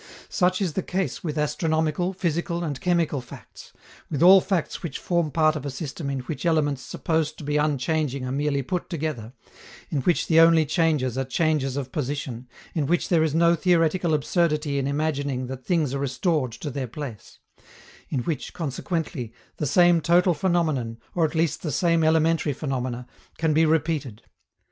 [0.29, 3.71] Such is the case with astronomical, physical and chemical facts,
[4.09, 7.57] with all facts which form part of a system in which elements supposed to be
[7.57, 9.33] unchanging are merely put together,
[9.91, 14.15] in which the only changes are changes of position, in which there is no theoretical
[14.15, 17.37] absurdity in imagining that things are restored to their place;
[18.09, 23.05] in which, consequently, the same total phenomenon, or at least the same elementary phenomena,
[23.37, 24.23] can be repeated.